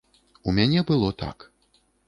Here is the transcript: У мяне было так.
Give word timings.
У 0.47 0.55
мяне 0.61 0.85
было 0.93 1.13
так. 1.21 1.49